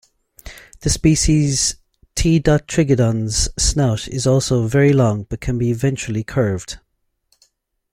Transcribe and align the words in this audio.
The 0.79 0.89
species 0.89 1.75
"T. 2.15 2.39
trigadon's" 2.39 3.49
snout 3.63 4.07
is 4.07 4.25
also 4.25 4.65
very 4.65 4.93
long 4.93 5.27
but 5.29 5.41
can 5.41 5.59
be 5.59 5.73
ventrally 5.75 6.25
curved. 6.25 6.79